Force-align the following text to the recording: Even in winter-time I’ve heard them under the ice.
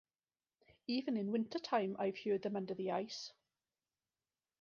Even 0.87 1.15
in 1.15 1.31
winter-time 1.31 1.95
I’ve 1.99 2.17
heard 2.25 2.41
them 2.41 2.55
under 2.55 2.73
the 2.73 2.89
ice. 2.89 3.33